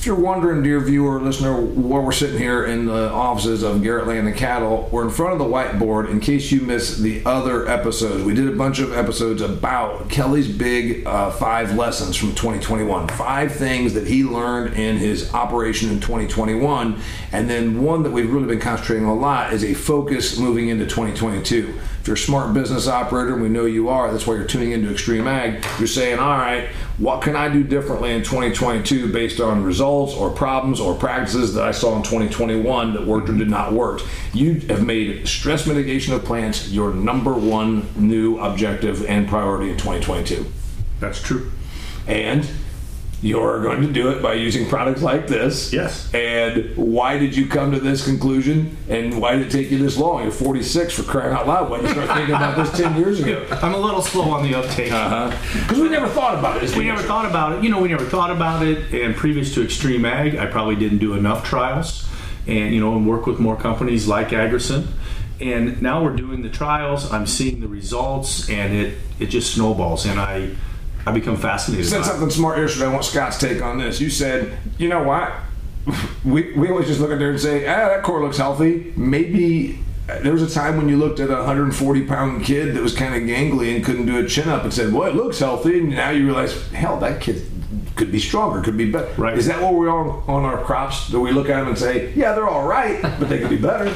If 0.00 0.06
you're 0.06 0.16
wondering, 0.16 0.62
dear 0.62 0.80
viewer 0.80 1.20
listener, 1.20 1.60
where 1.60 2.00
we're 2.00 2.10
sitting 2.10 2.38
here 2.38 2.64
in 2.64 2.86
the 2.86 3.10
offices 3.10 3.62
of 3.62 3.82
Garrett 3.82 4.06
Land 4.06 4.26
and 4.26 4.34
Cattle, 4.34 4.88
we're 4.90 5.04
in 5.04 5.10
front 5.10 5.34
of 5.34 5.38
the 5.38 5.44
whiteboard 5.44 6.08
in 6.08 6.20
case 6.20 6.50
you 6.50 6.62
missed 6.62 7.02
the 7.02 7.22
other 7.26 7.68
episodes. 7.68 8.24
We 8.24 8.32
did 8.32 8.48
a 8.48 8.56
bunch 8.56 8.78
of 8.78 8.94
episodes 8.94 9.42
about 9.42 10.08
Kelly's 10.08 10.48
big 10.48 11.06
uh, 11.06 11.30
five 11.32 11.74
lessons 11.74 12.16
from 12.16 12.30
2021. 12.30 13.08
Five 13.08 13.52
things 13.52 13.92
that 13.92 14.06
he 14.06 14.24
learned 14.24 14.72
in 14.78 14.96
his 14.96 15.34
operation 15.34 15.90
in 15.90 16.00
2021. 16.00 16.98
And 17.32 17.50
then 17.50 17.82
one 17.82 18.02
that 18.04 18.10
we've 18.10 18.32
really 18.32 18.46
been 18.46 18.58
concentrating 18.58 19.04
on 19.04 19.18
a 19.18 19.20
lot 19.20 19.52
is 19.52 19.62
a 19.62 19.74
focus 19.74 20.38
moving 20.38 20.70
into 20.70 20.86
2022. 20.86 21.78
If 22.00 22.06
you're 22.06 22.14
a 22.14 22.18
smart 22.18 22.54
business 22.54 22.88
operator, 22.88 23.34
and 23.34 23.42
we 23.42 23.50
know 23.50 23.66
you 23.66 23.90
are, 23.90 24.10
that's 24.10 24.26
why 24.26 24.36
you're 24.36 24.46
tuning 24.46 24.72
into 24.72 24.90
Extreme 24.90 25.28
Ag, 25.28 25.62
you're 25.78 25.86
saying, 25.86 26.18
all 26.18 26.38
right, 26.38 26.70
what 27.00 27.22
can 27.22 27.34
I 27.34 27.48
do 27.48 27.64
differently 27.64 28.12
in 28.12 28.22
2022 28.22 29.10
based 29.10 29.40
on 29.40 29.64
results 29.64 30.12
or 30.12 30.28
problems 30.28 30.80
or 30.80 30.94
practices 30.94 31.54
that 31.54 31.66
I 31.66 31.72
saw 31.72 31.96
in 31.96 32.02
2021 32.02 32.92
that 32.92 33.06
worked 33.06 33.30
or 33.30 33.32
did 33.32 33.48
not 33.48 33.72
work? 33.72 34.02
You 34.34 34.60
have 34.68 34.84
made 34.84 35.26
stress 35.26 35.66
mitigation 35.66 36.12
of 36.12 36.26
plants 36.26 36.68
your 36.68 36.92
number 36.92 37.32
one 37.32 37.88
new 37.96 38.38
objective 38.38 39.06
and 39.06 39.26
priority 39.26 39.70
in 39.70 39.78
2022. 39.78 40.44
That's 41.00 41.22
true. 41.22 41.50
And 42.06 42.46
you're 43.22 43.62
going 43.62 43.82
to 43.82 43.92
do 43.92 44.08
it 44.10 44.22
by 44.22 44.32
using 44.32 44.66
products 44.66 45.02
like 45.02 45.26
this. 45.26 45.72
Yes. 45.72 46.12
And 46.14 46.74
why 46.76 47.18
did 47.18 47.36
you 47.36 47.46
come 47.46 47.72
to 47.72 47.80
this 47.80 48.04
conclusion? 48.04 48.76
And 48.88 49.20
why 49.20 49.36
did 49.36 49.46
it 49.46 49.50
take 49.50 49.70
you 49.70 49.78
this 49.78 49.98
long? 49.98 50.22
You're 50.22 50.32
46 50.32 50.94
for 50.94 51.02
crying 51.02 51.34
out 51.34 51.46
loud. 51.46 51.70
Why 51.70 51.78
did 51.80 51.88
you 51.88 51.92
start 51.92 52.16
thinking 52.16 52.34
about 52.34 52.56
this 52.56 52.76
10 52.78 52.96
years 52.96 53.20
ago? 53.20 53.46
I'm 53.62 53.74
a 53.74 53.78
little 53.78 54.00
slow 54.00 54.30
on 54.30 54.42
the 54.42 54.54
uptake. 54.54 54.90
Uh 54.90 55.28
huh. 55.30 55.60
Because 55.60 55.80
we 55.80 55.90
never 55.90 56.08
thought 56.08 56.38
about 56.38 56.62
it. 56.62 56.74
We 56.74 56.84
never 56.84 57.02
thought 57.02 57.26
about 57.26 57.58
it. 57.58 57.64
You 57.64 57.70
know, 57.70 57.80
we 57.80 57.88
never 57.88 58.06
thought 58.06 58.30
about 58.30 58.66
it. 58.66 58.92
And 58.94 59.14
previous 59.14 59.52
to 59.54 59.62
Extreme 59.62 60.06
Ag, 60.06 60.36
I 60.36 60.46
probably 60.46 60.76
didn't 60.76 60.98
do 60.98 61.14
enough 61.14 61.44
trials, 61.44 62.08
and 62.46 62.74
you 62.74 62.80
know, 62.80 62.96
and 62.96 63.06
work 63.06 63.26
with 63.26 63.38
more 63.38 63.56
companies 63.56 64.08
like 64.08 64.28
Agricen. 64.28 64.88
And 65.40 65.80
now 65.80 66.02
we're 66.02 66.16
doing 66.16 66.42
the 66.42 66.50
trials. 66.50 67.10
I'm 67.12 67.26
seeing 67.26 67.60
the 67.60 67.68
results, 67.68 68.48
and 68.48 68.74
it 68.74 68.98
it 69.18 69.26
just 69.26 69.54
snowballs, 69.54 70.06
and 70.06 70.18
I 70.18 70.56
I 71.06 71.12
become 71.12 71.36
fascinated. 71.36 71.84
You 71.84 71.90
said 71.90 72.00
by 72.00 72.06
it. 72.06 72.10
something 72.10 72.30
smart 72.30 72.58
yesterday. 72.58 72.86
I 72.86 72.92
want 72.92 73.04
Scott's 73.04 73.38
take 73.38 73.62
on 73.62 73.78
this. 73.78 74.00
You 74.00 74.10
said, 74.10 74.58
you 74.78 74.88
know 74.88 75.02
what? 75.02 75.32
We, 76.22 76.52
we 76.52 76.68
always 76.68 76.86
just 76.86 77.00
look 77.00 77.10
at 77.10 77.18
there 77.18 77.30
and 77.30 77.40
say, 77.40 77.66
ah, 77.66 77.88
that 77.88 78.02
core 78.02 78.22
looks 78.22 78.36
healthy. 78.36 78.92
Maybe 78.94 79.78
there 80.06 80.32
was 80.32 80.42
a 80.42 80.50
time 80.52 80.76
when 80.76 80.88
you 80.88 80.98
looked 80.98 81.18
at 81.18 81.30
a 81.30 81.36
140 81.36 82.06
pound 82.06 82.44
kid 82.44 82.74
that 82.74 82.82
was 82.82 82.94
kind 82.94 83.14
of 83.14 83.22
gangly 83.22 83.74
and 83.74 83.82
couldn't 83.82 84.04
do 84.04 84.22
a 84.22 84.28
chin 84.28 84.48
up 84.48 84.62
and 84.64 84.72
said, 84.72 84.92
well, 84.92 85.08
it 85.08 85.14
looks 85.14 85.38
healthy. 85.38 85.78
And 85.78 85.90
now 85.90 86.10
you 86.10 86.26
realize, 86.26 86.68
hell, 86.72 86.98
that 87.00 87.22
kid 87.22 87.50
could 87.96 88.12
be 88.12 88.18
stronger, 88.18 88.60
could 88.60 88.76
be 88.76 88.90
better. 88.90 89.10
Right. 89.20 89.36
Is 89.36 89.46
that 89.46 89.62
what 89.62 89.74
we're 89.74 89.88
on 89.88 90.22
on 90.28 90.44
our 90.44 90.62
crops? 90.62 91.08
Do 91.08 91.20
we 91.20 91.32
look 91.32 91.48
at 91.48 91.60
them 91.60 91.68
and 91.68 91.78
say, 91.78 92.12
yeah, 92.12 92.34
they're 92.34 92.48
all 92.48 92.66
right, 92.66 93.00
but 93.02 93.28
they 93.28 93.38
could 93.38 93.50
be 93.50 93.58
better? 93.58 93.88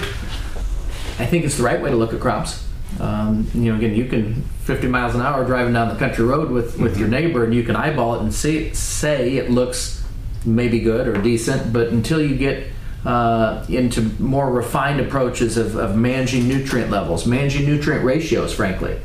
I 1.18 1.26
think 1.26 1.44
it's 1.44 1.56
the 1.58 1.62
right 1.62 1.80
way 1.80 1.90
to 1.90 1.96
look 1.96 2.12
at 2.12 2.20
crops. 2.20 2.66
Um, 3.00 3.50
you 3.54 3.72
know, 3.72 3.76
again, 3.76 3.94
you 3.94 4.06
can 4.06 4.42
50 4.64 4.88
miles 4.88 5.14
an 5.14 5.20
hour 5.20 5.44
driving 5.44 5.74
down 5.74 5.88
the 5.88 5.96
country 5.96 6.24
road 6.24 6.50
with, 6.50 6.78
with 6.78 6.98
your 6.98 7.08
neighbor, 7.08 7.44
and 7.44 7.54
you 7.54 7.62
can 7.62 7.76
eyeball 7.76 8.14
it 8.16 8.22
and 8.22 8.32
see, 8.32 8.72
say 8.72 9.36
it 9.36 9.50
looks 9.50 10.04
maybe 10.44 10.80
good 10.80 11.08
or 11.08 11.20
decent, 11.20 11.72
but 11.72 11.88
until 11.88 12.20
you 12.20 12.36
get 12.36 12.66
uh, 13.04 13.64
into 13.68 14.02
more 14.18 14.50
refined 14.50 15.00
approaches 15.00 15.56
of, 15.56 15.76
of 15.76 15.96
managing 15.96 16.48
nutrient 16.48 16.90
levels, 16.90 17.26
managing 17.26 17.66
nutrient 17.66 18.04
ratios, 18.04 18.54
frankly, 18.54 18.98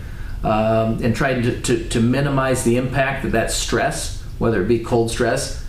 um, 0.43 1.03
and 1.03 1.15
trying 1.15 1.41
to, 1.41 1.61
to, 1.61 1.89
to 1.89 1.99
minimize 1.99 2.63
the 2.63 2.77
impact 2.77 3.23
that 3.23 3.31
that 3.31 3.51
stress, 3.51 4.21
whether 4.37 4.61
it 4.63 4.67
be 4.67 4.79
cold 4.79 5.11
stress, 5.11 5.65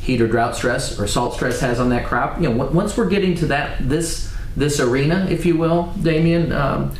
heat 0.00 0.20
or 0.20 0.28
drought 0.28 0.56
stress, 0.56 0.98
or 0.98 1.06
salt 1.06 1.34
stress 1.34 1.60
has 1.60 1.78
on 1.80 1.90
that 1.90 2.06
crop. 2.06 2.40
You 2.40 2.48
know, 2.48 2.66
on- 2.66 2.74
once 2.74 2.96
we're 2.96 3.08
getting 3.08 3.34
to 3.36 3.46
that 3.46 3.86
this 3.88 4.32
this 4.56 4.78
arena, 4.78 5.26
if 5.28 5.44
you 5.44 5.56
will, 5.56 5.92
Damian, 6.00 6.52
um, 6.52 6.94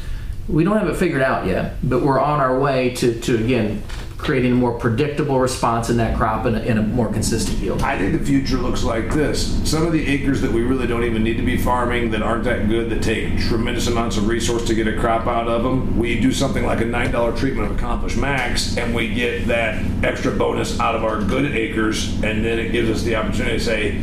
we 0.49 0.65
don't 0.65 0.77
have 0.77 0.89
it 0.89 0.97
figured 0.97 1.23
out 1.23 1.47
yet, 1.47 1.77
but 1.83 2.03
we're 2.03 2.21
on 2.21 2.41
our 2.41 2.59
way 2.59 2.91
to, 2.97 3.19
to 3.21 3.37
again 3.37 3.83
creating 4.25 4.53
a 4.53 4.55
more 4.55 4.73
predictable 4.79 5.39
response 5.39 5.91
in 5.91 5.99
that 5.99 6.17
crop 6.17 6.47
and 6.47 6.57
a, 6.57 6.61
and 6.63 6.79
a 6.79 6.83
more 6.83 7.13
consistent 7.13 7.59
yield. 7.59 7.83
I 7.83 7.99
think 7.99 8.19
the 8.19 8.25
future 8.25 8.57
looks 8.57 8.83
like 8.83 9.13
this. 9.13 9.61
Some 9.71 9.87
of 9.87 9.93
the 9.93 10.07
acres 10.07 10.41
that 10.41 10.51
we 10.51 10.63
really 10.63 10.87
don't 10.87 11.05
even 11.05 11.23
need 11.23 11.37
to 11.37 11.43
be 11.43 11.59
farming 11.59 12.11
that 12.13 12.23
aren't 12.23 12.45
that 12.45 12.69
good, 12.69 12.89
that 12.89 13.03
take 13.03 13.39
tremendous 13.39 13.87
amounts 13.87 14.17
of 14.17 14.27
resource 14.27 14.67
to 14.67 14.75
get 14.75 14.89
a 14.89 14.99
crop 14.99 15.27
out 15.27 15.47
of 15.47 15.63
them, 15.63 15.99
we 15.99 16.19
do 16.19 16.33
something 16.33 16.65
like 16.65 16.81
a 16.81 16.85
$9 16.85 17.39
treatment 17.39 17.71
of 17.71 17.77
Accomplish 17.77 18.17
Max 18.17 18.79
and 18.79 18.95
we 18.95 19.13
get 19.13 19.47
that 19.47 19.85
extra 20.03 20.33
bonus 20.33 20.81
out 20.81 20.95
of 20.95 21.05
our 21.05 21.21
good 21.21 21.55
acres, 21.55 22.15
and 22.23 22.43
then 22.43 22.59
it 22.59 22.73
gives 22.73 22.89
us 22.89 23.03
the 23.03 23.15
opportunity 23.17 23.59
to 23.59 23.65
say, 23.65 24.03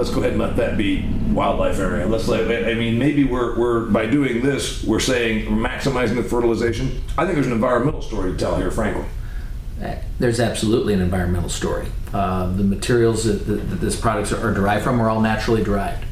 let's 0.00 0.10
go 0.10 0.20
ahead 0.20 0.32
and 0.32 0.40
let 0.40 0.56
that 0.56 0.78
be 0.78 1.06
wildlife 1.30 1.78
area. 1.78 2.06
Let's 2.06 2.26
let, 2.26 2.66
I 2.66 2.72
mean, 2.72 2.98
maybe 2.98 3.24
we're, 3.24 3.58
we're, 3.58 3.80
by 3.84 4.06
doing 4.06 4.40
this, 4.40 4.82
we're 4.82 4.98
saying 4.98 5.44
we're 5.44 5.62
maximizing 5.62 6.16
the 6.16 6.22
fertilization. 6.22 7.02
I 7.18 7.24
think 7.24 7.34
there's 7.34 7.46
an 7.46 7.52
environmental 7.52 8.00
story 8.00 8.32
to 8.32 8.38
tell 8.38 8.56
here, 8.56 8.70
frankly. 8.70 9.04
There's 10.18 10.40
absolutely 10.40 10.94
an 10.94 11.02
environmental 11.02 11.50
story. 11.50 11.86
Uh, 12.14 12.50
the 12.52 12.64
materials 12.64 13.24
that, 13.24 13.46
that, 13.46 13.56
that 13.56 13.80
this 13.80 14.00
products 14.00 14.32
are 14.32 14.54
derived 14.54 14.84
from 14.84 15.00
are 15.02 15.10
all 15.10 15.20
naturally 15.20 15.62
derived. 15.62 16.02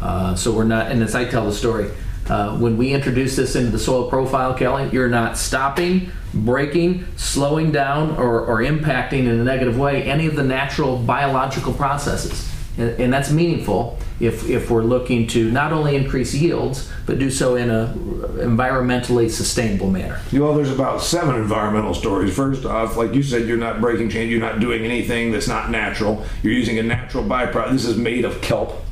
Uh, 0.00 0.34
so 0.34 0.52
we're 0.52 0.64
not, 0.64 0.90
and 0.90 1.00
as 1.02 1.14
I 1.14 1.24
tell 1.24 1.44
the 1.46 1.52
story, 1.52 1.90
uh, 2.28 2.58
when 2.58 2.76
we 2.76 2.92
introduce 2.92 3.36
this 3.36 3.54
into 3.54 3.70
the 3.70 3.78
soil 3.78 4.10
profile, 4.10 4.54
Kelly, 4.54 4.90
you're 4.92 5.08
not 5.08 5.38
stopping, 5.38 6.10
breaking, 6.34 7.06
slowing 7.16 7.70
down, 7.70 8.16
or, 8.16 8.40
or 8.40 8.58
impacting 8.58 9.20
in 9.20 9.38
a 9.40 9.44
negative 9.44 9.78
way 9.78 10.02
any 10.02 10.26
of 10.26 10.34
the 10.34 10.42
natural 10.42 10.98
biological 10.98 11.72
processes. 11.72 12.55
And, 12.78 13.00
and 13.00 13.12
that's 13.12 13.30
meaningful 13.30 13.98
if, 14.20 14.48
if 14.48 14.70
we're 14.70 14.82
looking 14.82 15.26
to 15.28 15.50
not 15.50 15.72
only 15.72 15.96
increase 15.96 16.34
yields, 16.34 16.90
but 17.04 17.18
do 17.18 17.30
so 17.30 17.56
in 17.56 17.70
a 17.70 17.94
environmentally 18.38 19.30
sustainable 19.30 19.90
manner. 19.90 20.20
Well, 20.32 20.54
there's 20.54 20.70
about 20.70 21.02
seven 21.02 21.36
environmental 21.36 21.94
stories. 21.94 22.34
First 22.34 22.64
off, 22.64 22.96
like 22.96 23.14
you 23.14 23.22
said, 23.22 23.46
you're 23.46 23.56
not 23.56 23.80
breaking 23.80 24.10
chain, 24.10 24.30
you're 24.30 24.40
not 24.40 24.60
doing 24.60 24.84
anything 24.84 25.32
that's 25.32 25.48
not 25.48 25.70
natural. 25.70 26.24
You're 26.42 26.54
using 26.54 26.78
a 26.78 26.82
natural 26.82 27.24
byproduct. 27.24 27.72
This 27.72 27.84
is 27.84 27.96
made 27.96 28.24
of 28.24 28.40
kelp, 28.40 28.82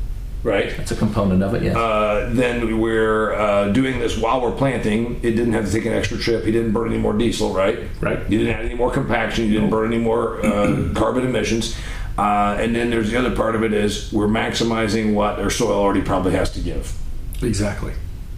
right? 0.43 0.77
That's 0.77 0.93
a 0.93 0.97
component 0.97 1.43
of 1.43 1.55
it, 1.55 1.63
yes. 1.63 1.77
Uh, 1.77 2.31
then 2.33 2.79
we're 2.79 3.35
uh, 3.35 3.69
doing 3.69 3.99
this 3.99 4.19
while 4.19 4.41
we're 4.41 4.57
planting. 4.57 5.17
It 5.17 5.33
didn't 5.33 5.55
have 5.55 5.67
to 5.67 5.73
take 5.73 5.87
an 5.87 5.93
extra 5.93 6.19
trip. 6.19 6.45
You 6.45 6.53
didn't 6.53 6.73
burn 6.73 6.89
any 6.91 6.99
more 6.99 7.15
diesel, 7.15 7.53
right? 7.53 7.81
Right. 8.01 8.19
You 8.31 8.39
didn't 8.39 8.55
add 8.55 8.65
any 8.65 8.75
more 8.75 8.91
compaction. 8.91 9.47
You 9.47 9.55
didn't 9.55 9.71
burn 9.71 9.93
any 9.93 10.03
more 10.03 10.45
uh, 10.45 10.93
carbon 10.95 11.25
emissions. 11.25 11.77
Uh, 12.17 12.57
and 12.61 12.75
then 12.75 12.91
there's 12.91 13.11
the 13.11 13.19
other 13.19 13.35
part 13.35 13.57
of 13.57 13.65
it 13.65 13.73
is 13.73 14.13
we're 14.13 14.29
maximizing 14.29 15.15
what 15.15 15.41
our 15.41 15.51
soil 15.51 15.73
already 15.73 16.03
probably 16.03 16.33
has 16.33 16.51
to 16.53 16.61
give. 16.61 16.97
Exactly. 17.43 17.93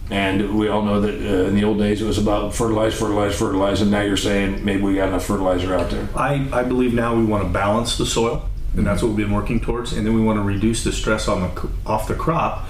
And 0.09 0.57
we 0.57 0.69
all 0.69 0.83
know 0.83 1.01
that 1.01 1.13
uh, 1.13 1.47
in 1.47 1.55
the 1.55 1.63
old 1.63 1.79
days 1.79 2.01
it 2.01 2.05
was 2.05 2.17
about 2.17 2.55
fertilize, 2.55 2.97
fertilize, 2.97 3.37
fertilize, 3.37 3.81
and 3.81 3.91
now 3.91 4.01
you're 4.01 4.17
saying 4.17 4.63
maybe 4.63 4.81
we 4.81 4.95
got 4.95 5.09
enough 5.09 5.25
fertilizer 5.25 5.75
out 5.75 5.91
there. 5.91 6.07
I, 6.15 6.47
I 6.53 6.63
believe 6.63 6.93
now 6.93 7.15
we 7.15 7.25
want 7.25 7.43
to 7.43 7.49
balance 7.49 7.97
the 7.97 8.05
soil, 8.05 8.47
and 8.75 8.87
that's 8.87 9.01
what 9.01 9.09
we've 9.09 9.27
been 9.27 9.35
working 9.35 9.59
towards. 9.59 9.91
And 9.93 10.07
then 10.07 10.13
we 10.13 10.21
want 10.21 10.37
to 10.37 10.43
reduce 10.43 10.83
the 10.83 10.93
stress 10.93 11.27
on 11.27 11.41
the 11.41 11.69
off 11.85 12.07
the 12.07 12.15
crop. 12.15 12.65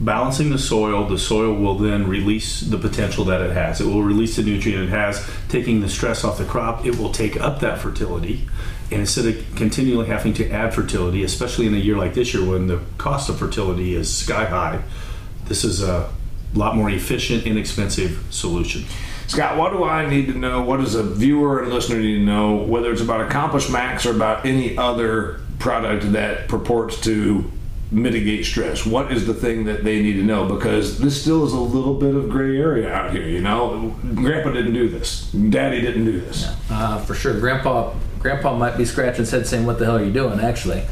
Balancing 0.00 0.50
the 0.50 0.58
soil, 0.58 1.06
the 1.06 1.18
soil 1.18 1.52
will 1.52 1.76
then 1.76 2.06
release 2.08 2.60
the 2.60 2.78
potential 2.78 3.24
that 3.24 3.40
it 3.42 3.50
has. 3.50 3.80
It 3.80 3.86
will 3.86 4.04
release 4.04 4.36
the 4.36 4.44
nutrient 4.44 4.84
it 4.84 4.90
has, 4.90 5.28
taking 5.48 5.80
the 5.80 5.88
stress 5.88 6.24
off 6.24 6.38
the 6.38 6.44
crop. 6.44 6.86
It 6.86 6.96
will 6.96 7.12
take 7.12 7.38
up 7.38 7.60
that 7.60 7.80
fertility, 7.80 8.48
and 8.90 9.00
instead 9.00 9.26
of 9.26 9.56
continually 9.56 10.06
having 10.06 10.32
to 10.34 10.50
add 10.50 10.72
fertility, 10.72 11.22
especially 11.22 11.66
in 11.66 11.74
a 11.74 11.78
year 11.78 11.96
like 11.96 12.14
this 12.14 12.32
year 12.32 12.44
when 12.44 12.66
the 12.66 12.80
cost 12.96 13.28
of 13.28 13.38
fertility 13.38 13.94
is 13.94 14.14
sky 14.14 14.46
high, 14.46 14.82
this 15.46 15.64
is 15.64 15.82
a 15.82 16.10
lot 16.54 16.74
more 16.74 16.88
efficient, 16.88 17.46
inexpensive 17.46 18.24
solution. 18.30 18.84
Scott, 19.26 19.58
what 19.58 19.72
do 19.72 19.84
I 19.84 20.08
need 20.08 20.26
to 20.28 20.34
know? 20.34 20.62
What 20.62 20.78
does 20.78 20.94
a 20.94 21.02
viewer 21.02 21.62
and 21.62 21.72
listener 21.72 21.98
need 21.98 22.14
to 22.14 22.24
know, 22.24 22.56
whether 22.56 22.90
it's 22.90 23.02
about 23.02 23.20
Accomplish 23.20 23.68
Max 23.68 24.06
or 24.06 24.16
about 24.16 24.46
any 24.46 24.78
other 24.78 25.40
product 25.58 26.12
that 26.12 26.48
purports 26.48 26.98
to 27.02 27.50
mitigate 27.90 28.46
stress? 28.46 28.86
What 28.86 29.12
is 29.12 29.26
the 29.26 29.34
thing 29.34 29.64
that 29.64 29.84
they 29.84 30.00
need 30.00 30.14
to 30.14 30.22
know? 30.22 30.46
Because 30.46 30.98
this 30.98 31.20
still 31.20 31.44
is 31.44 31.52
a 31.52 31.60
little 31.60 31.94
bit 31.94 32.14
of 32.14 32.30
gray 32.30 32.56
area 32.56 32.90
out 32.90 33.12
here, 33.12 33.28
you 33.28 33.42
know? 33.42 33.94
Grandpa 34.14 34.50
didn't 34.52 34.72
do 34.72 34.88
this, 34.88 35.30
Daddy 35.32 35.82
didn't 35.82 36.06
do 36.06 36.20
this. 36.20 36.50
Uh, 36.70 36.98
for 37.00 37.14
sure, 37.14 37.38
Grandpa. 37.38 37.92
Grandpa 38.18 38.56
might 38.56 38.76
be 38.76 38.84
scratching 38.84 39.20
his 39.20 39.30
head 39.30 39.46
saying, 39.46 39.66
"What 39.66 39.78
the 39.78 39.84
hell 39.84 39.96
are 39.96 40.04
you 40.04 40.12
doing?" 40.12 40.40
Actually, 40.40 40.82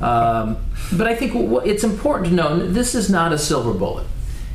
um, 0.00 0.56
but 0.92 1.06
I 1.06 1.14
think 1.14 1.32
it's 1.66 1.84
important 1.84 2.28
to 2.28 2.34
know 2.34 2.66
this 2.66 2.94
is 2.94 3.10
not 3.10 3.32
a 3.32 3.38
silver 3.38 3.72
bullet. 3.72 4.06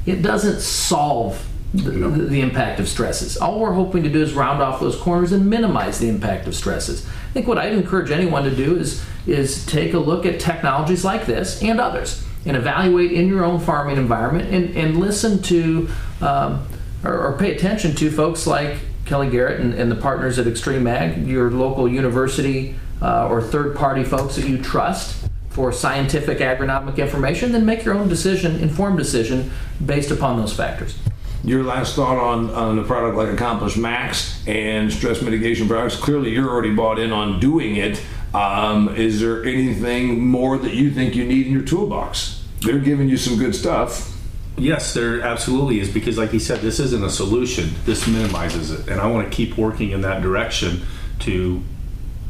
It 0.06 0.22
doesn't 0.22 0.60
solve 0.60 1.46
the, 1.74 1.92
the, 1.92 2.08
the 2.08 2.42
impact 2.42 2.80
of 2.80 2.88
stresses. 2.88 3.38
All 3.38 3.60
we're 3.60 3.74
hoping 3.74 4.04
to 4.04 4.10
do 4.10 4.22
is 4.22 4.34
round 4.34 4.62
off 4.62 4.80
those 4.80 4.96
corners 4.96 5.32
and 5.32 5.50
minimize 5.50 6.00
the 6.00 6.08
impact 6.08 6.48
of 6.48 6.56
stresses. 6.56 7.06
I 7.06 7.34
think 7.34 7.48
what 7.48 7.58
I'd 7.58 7.74
encourage 7.74 8.12
anyone 8.12 8.44
to 8.44 8.56
do 8.56 8.78
is 8.78 9.04
is 9.26 9.66
take 9.66 9.94
a 9.94 10.00
look 10.00 10.26
at 10.26 10.40
technologies 10.40 11.04
like 11.04 11.26
this 11.26 11.62
and 11.64 11.80
others 11.80 12.26
and 12.46 12.58
evaluate 12.58 13.12
in 13.12 13.28
your 13.28 13.44
own 13.44 13.60
farming 13.60 13.98
environment 13.98 14.54
and, 14.54 14.76
and 14.76 15.00
listen 15.00 15.42
to 15.42 15.90
um, 16.22 16.68
or, 17.04 17.18
or 17.28 17.38
pay 17.38 17.56
attention 17.56 17.96
to 17.96 18.12
folks 18.12 18.46
like 18.46 18.80
Kelly 19.06 19.30
Garrett 19.30 19.60
and, 19.60 19.74
and 19.74 19.92
the 19.92 19.96
partners 19.96 20.40
at 20.40 20.48
Extreme 20.48 20.88
Ag, 20.88 21.28
your 21.28 21.52
local 21.52 21.88
university 21.88 22.76
uh, 23.02 23.28
or 23.28 23.42
third 23.42 23.76
party 23.76 24.04
folks 24.04 24.36
that 24.36 24.48
you 24.48 24.62
trust 24.62 25.30
for 25.50 25.72
scientific 25.72 26.40
agronomic 26.40 26.98
information, 26.98 27.52
then 27.52 27.66
make 27.66 27.86
your 27.86 27.94
own 27.94 28.10
decision, 28.10 28.60
informed 28.60 28.98
decision 28.98 29.52
based 29.86 30.10
upon 30.10 30.40
those 30.40 30.54
factors. 30.54 30.98
Your 31.44 31.64
last 31.64 31.96
thought 31.96 32.18
on, 32.18 32.50
on 32.52 32.80
a 32.80 32.84
product 32.84 33.18
like 33.18 33.28
Accomplish 33.28 33.76
Max 33.76 34.42
and 34.48 34.92
stress 34.92 35.22
mitigation 35.22 35.68
products. 35.68 35.98
Clearly, 35.98 36.32
you're 36.32 36.50
already 36.50 36.74
bought 36.74 36.98
in 36.98 37.12
on 37.12 37.40
doing 37.40 37.76
it. 37.76 38.02
Um, 38.34 38.96
is 38.96 39.20
there 39.20 39.44
anything 39.44 40.26
more 40.26 40.58
that 40.58 40.74
you 40.74 40.90
think 40.90 41.16
you 41.16 41.26
need 41.26 41.46
in 41.46 41.54
your 41.54 41.62
toolbox? 41.62 42.44
They're 42.62 42.80
giving 42.80 43.10
you 43.10 43.18
some 43.18 43.38
good 43.38 43.54
stuff. 43.54 44.13
Yes, 44.58 44.94
there 44.94 45.22
absolutely 45.22 45.80
is 45.80 45.90
because, 45.90 46.18
like 46.18 46.30
he 46.30 46.40
said, 46.40 46.60
this 46.60 46.80
isn't 46.80 47.04
a 47.04 47.10
solution. 47.10 47.72
This 47.86 48.08
minimizes 48.08 48.72
it, 48.72 48.88
and 48.88 49.02
I 49.02 49.08
want 49.08 49.30
to 49.30 49.36
keep 49.36 49.58
working 49.58 49.92
in 49.92 50.02
that 50.02 50.22
direction 50.22 50.84
to 51.20 51.64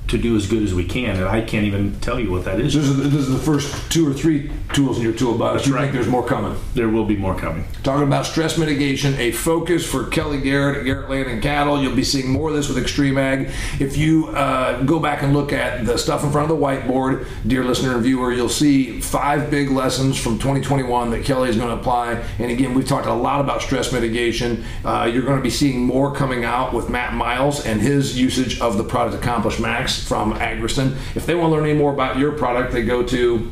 to 0.08 0.18
do 0.18 0.36
as 0.36 0.48
good 0.48 0.64
as 0.64 0.74
we 0.74 0.86
can. 0.86 1.16
And 1.18 1.26
I 1.26 1.42
can't 1.42 1.66
even 1.66 2.00
tell 2.00 2.20
you 2.20 2.32
what 2.32 2.46
that 2.46 2.60
is. 2.60 2.74
This 2.74 2.84
is, 2.84 2.98
this 2.98 3.14
is 3.14 3.32
the 3.32 3.40
first 3.40 3.92
two 3.92 4.10
or 4.10 4.14
three 4.14 4.52
tools 4.74 4.98
in 4.98 5.04
your 5.04 5.14
toolbox. 5.14 5.60
That's 5.60 5.68
you 5.68 5.76
right. 5.76 5.84
think 5.84 5.94
there's 5.94 6.08
more 6.08 6.26
coming? 6.26 6.60
There 6.74 6.90
will 6.90 7.06
be 7.06 7.16
more 7.16 7.36
coming. 7.36 7.66
Talking 7.84 8.08
about 8.08 8.26
stress 8.26 8.58
mitigation, 8.58 9.16
a 9.16 9.32
focus 9.32 9.86
for 9.86 10.08
Kelly 10.08 10.42
Garrett 10.42 10.78
at 10.78 10.86
Garrett 10.86 11.10
Land 11.10 11.30
and 11.30 11.42
Cattle. 11.42 11.82
You'll 11.82 11.96
be 11.96 12.04
seeing 12.04 12.30
more 12.30 12.50
of 12.50 12.56
this 12.56 12.68
with 12.68 12.78
Extreme 12.78 13.18
Ag. 13.18 13.52
If 13.80 13.98
you 13.98 14.30
uh, 14.30 14.84
go 14.84 15.00
back 15.00 15.24
and 15.24 15.34
look 15.34 15.54
at 15.54 15.86
the 15.86 15.98
stuff 15.98 16.24
in 16.24 16.32
front 16.32 16.52
of 16.52 16.58
the 16.58 16.64
whiteboard, 16.64 17.28
dear 17.48 17.64
listener 17.64 17.96
and 17.96 18.04
viewer, 18.04 18.32
you'll 18.32 18.50
see 18.50 19.00
five 19.00 19.50
big 19.50 19.70
lessons 19.70 20.20
from 20.20 20.38
2021 20.38 21.12
that 21.12 21.24
Kelly 21.24 21.50
is 21.50 21.56
going 21.56 21.70
to 21.70 21.76
apply. 21.76 22.24
And 22.40 22.52
again, 22.52 22.74
we've 22.74 22.88
talked 22.88 23.08
a 23.08 23.14
lot 23.14 23.42
about 23.42 23.62
stress 23.62 23.92
mitigation. 23.92 24.66
Uh, 24.84 25.10
you're 25.12 25.24
going 25.24 25.38
to 25.38 25.44
be 25.44 25.50
seeing 25.50 25.82
more 25.82 26.14
coming 26.14 26.44
out 26.44 26.74
with 26.74 26.90
Matt 26.90 27.14
Miles 27.14 27.66
and 27.66 27.82
his 27.82 28.20
usage 28.20 28.60
of 28.60 28.78
the 28.78 28.84
product 28.84 29.14
Accomplish 29.14 29.60
Max 29.60 29.93
from 30.02 30.34
Agricen. 30.34 30.96
If 31.16 31.26
they 31.26 31.36
want 31.36 31.52
to 31.52 31.56
learn 31.56 31.66
any 31.70 31.78
more 31.78 31.94
about 31.94 32.18
your 32.18 32.32
product, 32.34 32.74
they 32.74 32.84
go 32.84 33.04
to 33.04 33.52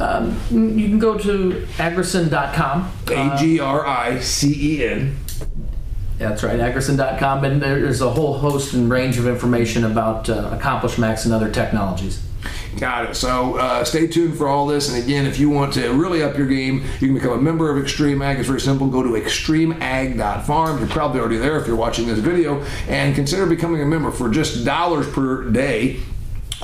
Um, 0.00 0.40
you 0.50 0.88
can 0.88 0.98
go 0.98 1.18
to 1.18 1.66
agricen.com. 1.76 2.90
A 3.08 3.36
G 3.38 3.60
R 3.60 3.86
I 3.86 4.18
C 4.20 4.78
E 4.78 4.84
N. 4.86 5.16
That's 6.18 6.42
right, 6.42 6.58
agricen.com, 6.60 7.44
and 7.44 7.62
there's 7.62 8.00
a 8.02 8.10
whole 8.10 8.38
host 8.38 8.74
and 8.74 8.90
range 8.90 9.16
of 9.18 9.26
information 9.26 9.84
about 9.84 10.28
uh, 10.28 10.50
Accomplish 10.52 10.98
Max 10.98 11.24
and 11.24 11.32
other 11.32 11.50
technologies. 11.50 12.20
Got 12.78 13.10
it. 13.10 13.14
So 13.14 13.56
uh, 13.56 13.84
stay 13.84 14.06
tuned 14.06 14.36
for 14.36 14.48
all 14.48 14.66
this. 14.66 14.92
And 14.92 15.02
again, 15.02 15.26
if 15.26 15.38
you 15.38 15.50
want 15.50 15.74
to 15.74 15.92
really 15.92 16.22
up 16.22 16.38
your 16.38 16.46
game, 16.46 16.84
you 17.00 17.08
can 17.08 17.14
become 17.14 17.32
a 17.32 17.42
member 17.42 17.70
of 17.70 17.82
Extreme 17.82 18.22
Ag. 18.22 18.38
It's 18.38 18.48
very 18.48 18.60
simple. 18.60 18.88
Go 18.88 19.02
to 19.02 19.10
extremeag.farm. 19.10 20.78
You're 20.78 20.88
probably 20.88 21.20
already 21.20 21.36
there 21.36 21.58
if 21.58 21.66
you're 21.66 21.76
watching 21.76 22.06
this 22.06 22.18
video. 22.18 22.62
And 22.88 23.14
consider 23.14 23.46
becoming 23.46 23.82
a 23.82 23.86
member 23.86 24.10
for 24.10 24.28
just 24.28 24.64
dollars 24.64 25.08
per 25.10 25.50
day 25.50 26.00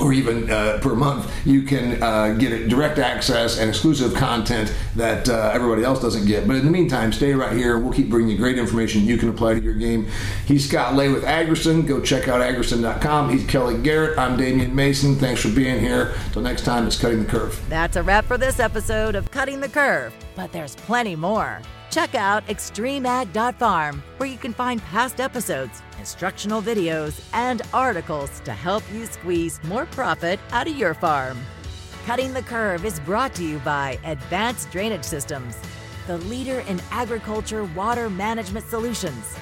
or 0.00 0.12
even 0.12 0.50
uh, 0.50 0.78
per 0.82 0.94
month, 0.94 1.30
you 1.46 1.62
can 1.62 2.02
uh, 2.02 2.34
get 2.34 2.68
direct 2.68 2.98
access 2.98 3.58
and 3.58 3.68
exclusive 3.68 4.14
content 4.14 4.74
that 4.94 5.28
uh, 5.28 5.50
everybody 5.52 5.84
else 5.84 6.00
doesn't 6.00 6.26
get. 6.26 6.46
But 6.46 6.56
in 6.56 6.64
the 6.64 6.70
meantime, 6.70 7.12
stay 7.12 7.32
right 7.32 7.56
here. 7.56 7.78
We'll 7.78 7.92
keep 7.92 8.10
bringing 8.10 8.30
you 8.30 8.36
great 8.36 8.58
information 8.58 9.04
you 9.04 9.16
can 9.16 9.28
apply 9.28 9.54
to 9.54 9.60
your 9.60 9.74
game. 9.74 10.08
He's 10.46 10.68
Scott 10.68 10.94
Lay 10.94 11.08
with 11.08 11.24
Agricen. 11.24 11.86
Go 11.86 12.00
check 12.00 12.28
out 12.28 12.40
agricen.com. 12.40 13.30
He's 13.30 13.46
Kelly 13.46 13.78
Garrett. 13.78 14.18
I'm 14.18 14.36
Damian 14.36 14.74
Mason. 14.74 15.14
Thanks 15.16 15.40
for 15.40 15.48
being 15.48 15.80
here. 15.80 16.14
Till 16.32 16.42
next 16.42 16.64
time, 16.64 16.86
it's 16.86 16.98
Cutting 16.98 17.22
the 17.22 17.28
Curve. 17.28 17.60
That's 17.68 17.96
a 17.96 18.02
wrap 18.02 18.24
for 18.26 18.38
this 18.38 18.60
episode 18.60 19.14
of 19.14 19.30
Cutting 19.30 19.60
the 19.60 19.68
Curve, 19.68 20.14
but 20.34 20.52
there's 20.52 20.76
plenty 20.76 21.16
more. 21.16 21.60
Check 21.96 22.14
out 22.14 22.46
extremeag.farm, 22.48 24.02
where 24.18 24.28
you 24.28 24.36
can 24.36 24.52
find 24.52 24.82
past 24.82 25.18
episodes, 25.18 25.80
instructional 25.98 26.60
videos, 26.60 27.26
and 27.32 27.62
articles 27.72 28.40
to 28.40 28.52
help 28.52 28.82
you 28.92 29.06
squeeze 29.06 29.58
more 29.64 29.86
profit 29.86 30.38
out 30.50 30.68
of 30.68 30.76
your 30.76 30.92
farm. 30.92 31.38
Cutting 32.04 32.34
the 32.34 32.42
Curve 32.42 32.84
is 32.84 33.00
brought 33.00 33.32
to 33.36 33.44
you 33.44 33.60
by 33.60 33.98
Advanced 34.04 34.70
Drainage 34.70 35.04
Systems, 35.04 35.56
the 36.06 36.18
leader 36.18 36.60
in 36.68 36.82
agriculture 36.90 37.64
water 37.64 38.10
management 38.10 38.66
solutions. 38.66 39.34